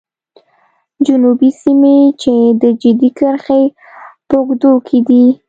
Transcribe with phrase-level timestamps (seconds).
[1.05, 3.63] جنوبي سیمو چې د جدي کرښې
[4.27, 5.25] په اوږدو کې دي.